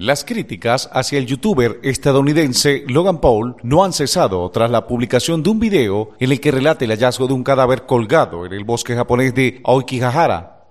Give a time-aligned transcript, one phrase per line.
[0.00, 5.50] Las críticas hacia el youtuber estadounidense Logan Paul no han cesado tras la publicación de
[5.50, 8.94] un video en el que relata el hallazgo de un cadáver colgado en el bosque
[8.94, 10.68] japonés de Aokigahara.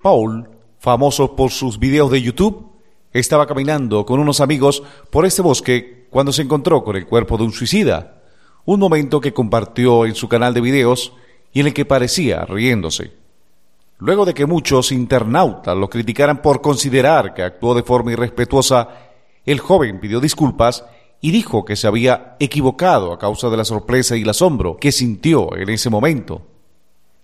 [0.00, 0.48] Paul,
[0.78, 2.70] famoso por sus videos de YouTube,
[3.12, 7.42] estaba caminando con unos amigos por este bosque cuando se encontró con el cuerpo de
[7.42, 8.22] un suicida,
[8.66, 11.12] un momento que compartió en su canal de videos
[11.52, 13.19] y en el que parecía riéndose.
[14.00, 18.88] Luego de que muchos internautas lo criticaran por considerar que actuó de forma irrespetuosa,
[19.44, 20.84] el joven pidió disculpas
[21.20, 24.90] y dijo que se había equivocado a causa de la sorpresa y el asombro que
[24.90, 26.42] sintió en ese momento.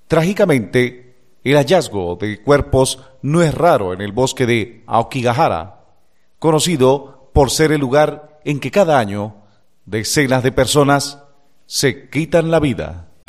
[0.06, 5.80] Trágicamente, el hallazgo de cuerpos no es raro en el bosque de Aokigahara,
[6.38, 9.36] conocido por ser el lugar en que cada año
[9.86, 11.22] decenas de personas
[11.64, 13.08] se quitan la vida.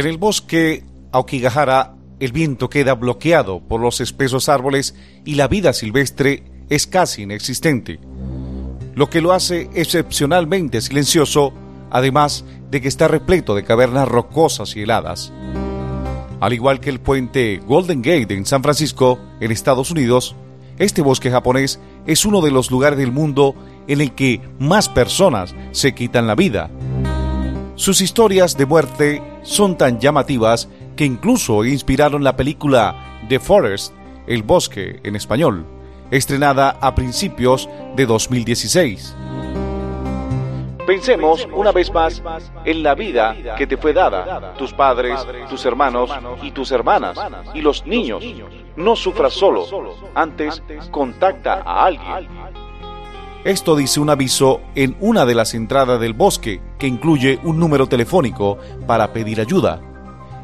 [0.00, 4.94] En el bosque Aokigahara, el viento queda bloqueado por los espesos árboles
[5.26, 8.00] y la vida silvestre es casi inexistente,
[8.94, 11.52] lo que lo hace excepcionalmente silencioso,
[11.90, 15.34] además de que está repleto de cavernas rocosas y heladas.
[16.40, 20.34] Al igual que el puente Golden Gate en San Francisco, en Estados Unidos,
[20.78, 23.54] este bosque japonés es uno de los lugares del mundo
[23.86, 26.70] en el que más personas se quitan la vida.
[27.74, 33.94] Sus historias de muerte son tan llamativas que incluso inspiraron la película The Forest,
[34.26, 35.66] El Bosque en español,
[36.10, 39.16] estrenada a principios de 2016.
[40.86, 42.22] Pensemos una vez más
[42.64, 46.10] en la vida que te fue dada, tus padres, tus hermanos
[46.42, 47.16] y tus hermanas,
[47.54, 48.24] y los niños.
[48.76, 49.66] No sufras solo,
[50.14, 52.28] antes contacta a alguien.
[53.44, 57.86] Esto dice un aviso en una de las entradas del bosque que incluye un número
[57.86, 58.58] telefónico
[58.88, 59.80] para pedir ayuda.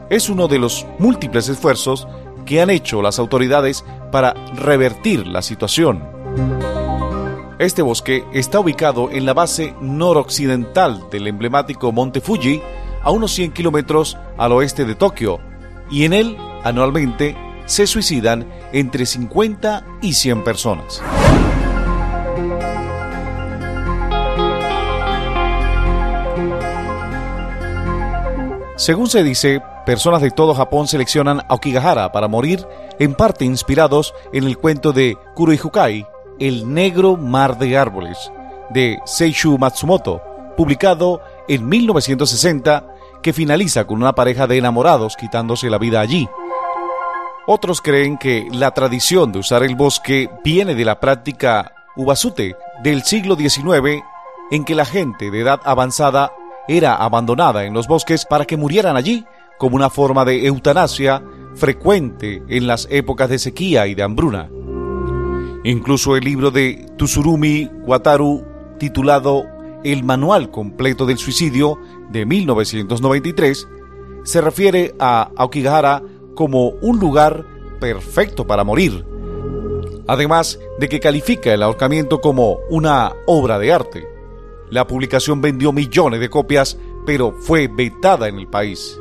[0.08, 2.06] Es uno de los múltiples esfuerzos
[2.44, 6.04] que han hecho las autoridades para revertir la situación.
[7.58, 12.60] Este bosque está ubicado en la base noroccidental del emblemático Monte Fuji,
[13.02, 15.40] a unos 100 kilómetros al oeste de Tokio,
[15.90, 21.02] y en él anualmente se suicidan entre 50 y 100 personas.
[28.76, 32.66] Según se dice, personas de todo Japón seleccionan Aokigahara para morir,
[32.98, 36.06] en parte inspirados en el cuento de Kuroihukai,
[36.38, 38.30] El negro mar de árboles,
[38.68, 40.20] de Seishu Matsumoto,
[40.58, 42.86] publicado en 1960,
[43.22, 46.28] que finaliza con una pareja de enamorados quitándose la vida allí.
[47.46, 53.04] Otros creen que la tradición de usar el bosque viene de la práctica Ubasute del
[53.04, 54.02] siglo XIX,
[54.50, 56.30] en que la gente de edad avanzada
[56.68, 59.24] era abandonada en los bosques para que murieran allí,
[59.58, 61.22] como una forma de eutanasia
[61.54, 64.50] frecuente en las épocas de sequía y de hambruna.
[65.64, 68.44] Incluso el libro de Tsurumi Wataru,
[68.78, 69.44] titulado
[69.82, 71.78] El Manual Completo del Suicidio,
[72.10, 73.66] de 1993,
[74.22, 76.02] se refiere a Aokigahara
[76.34, 77.44] como un lugar
[77.80, 79.04] perfecto para morir,
[80.06, 84.15] además de que califica el ahorcamiento como una obra de arte.
[84.70, 88.98] La publicación vendió millones de copias, pero fue vetada en el país.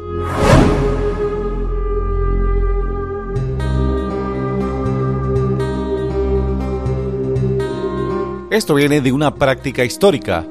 [8.52, 10.48] Esto viene de una práctica histórica.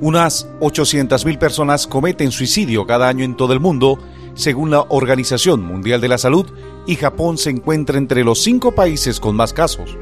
[0.00, 3.98] Unas 800.000 personas cometen suicidio cada año en todo el mundo,
[4.34, 6.46] según la Organización Mundial de la Salud,
[6.86, 9.96] y Japón se encuentra entre los cinco países con más casos.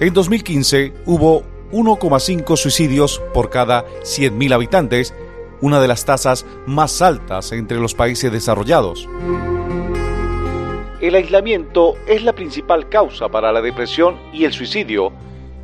[0.00, 5.14] En 2015 hubo 1,5 suicidios por cada 100.000 habitantes,
[5.60, 9.08] una de las tasas más altas entre los países desarrollados.
[11.00, 15.12] El aislamiento es la principal causa para la depresión y el suicidio,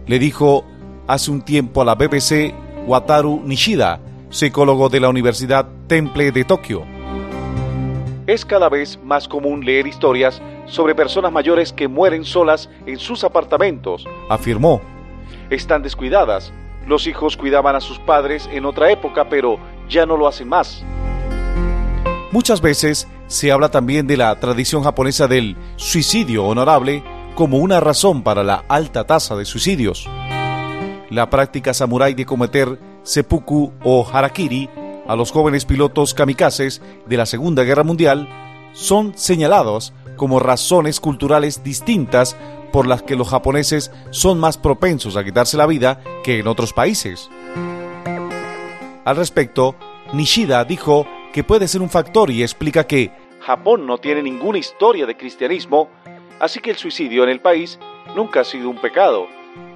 [0.07, 0.65] le dijo
[1.07, 2.55] hace un tiempo a la BBC
[2.87, 4.01] Wataru Nishida,
[4.31, 6.85] psicólogo de la Universidad Temple de Tokio.
[8.27, 13.25] Es cada vez más común leer historias sobre personas mayores que mueren solas en sus
[13.25, 14.81] apartamentos, afirmó
[15.51, 16.53] están descuidadas.
[16.87, 19.59] Los hijos cuidaban a sus padres en otra época, pero
[19.89, 20.85] ya no lo hacen más.
[22.33, 27.03] Muchas veces se habla también de la tradición japonesa del suicidio honorable
[27.35, 30.09] como una razón para la alta tasa de suicidios.
[31.11, 34.69] La práctica samurái de cometer seppuku o harakiri
[35.07, 38.29] a los jóvenes pilotos kamikazes de la Segunda Guerra Mundial
[38.73, 42.37] son señalados como razones culturales distintas
[42.73, 46.73] por las que los japoneses son más propensos a quitarse la vida que en otros
[46.73, 47.31] países.
[49.05, 49.77] Al respecto,
[50.13, 55.07] Nishida dijo que puede ser un factor y explica que Japón no tiene ninguna historia
[55.07, 55.89] de cristianismo,
[56.41, 57.79] así que el suicidio en el país
[58.17, 59.27] nunca ha sido un pecado.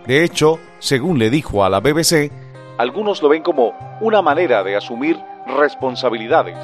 [0.06, 2.32] De hecho, según le dijo a la BBC,
[2.78, 6.56] algunos lo ven como una manera de asumir responsabilidades.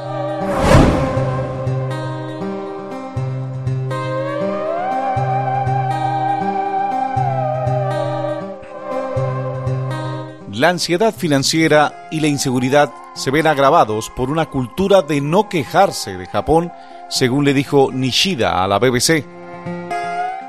[10.57, 16.17] La ansiedad financiera y la inseguridad se ven agravados por una cultura de no quejarse
[16.17, 16.73] de Japón,
[17.11, 19.23] según le dijo Nishida a la BBC.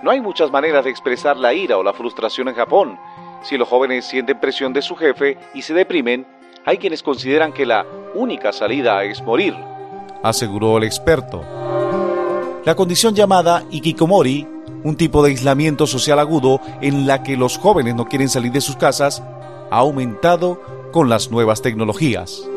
[0.04, 2.98] No hay muchas maneras de expresar la ira o la frustración en Japón.
[3.44, 6.25] Si los jóvenes sienten presión de su jefe y se deprimen,
[6.65, 9.56] hay quienes consideran que la única salida es morir,
[10.24, 11.44] aseguró el experto.
[12.63, 14.48] La condición llamada ikikomori,
[14.86, 18.62] un tipo de aislamiento social agudo en la que los jóvenes no quieren salir de
[18.62, 19.21] sus casas,
[19.69, 20.62] ha aumentado
[20.92, 22.48] con las nuevas tecnologías.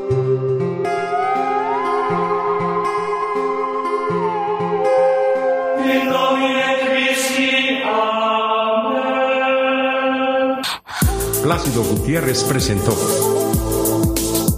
[11.42, 12.94] Plácido Gutiérrez presentó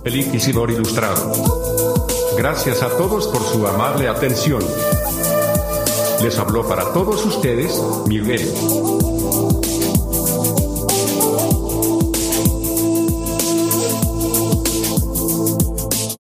[0.05, 1.33] El Inquisidor Ilustrado.
[2.37, 4.63] Gracias a todos por su amable atención.
[6.23, 8.47] Les habló para todos ustedes Miguel.